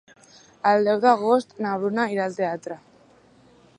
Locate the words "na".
1.65-1.75